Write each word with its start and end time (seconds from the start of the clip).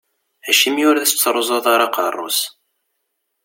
Acimi 0.49 0.83
ur 0.89 0.97
as-tettruẓuḍ 0.97 1.65
ara 1.73 1.85
aqerru-s? 1.87 2.39